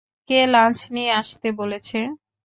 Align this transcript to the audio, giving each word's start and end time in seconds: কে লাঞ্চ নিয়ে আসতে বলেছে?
কে 0.29 0.39
লাঞ্চ 0.53 0.79
নিয়ে 0.93 1.11
আসতে 1.21 1.47
বলেছে? 1.59 1.99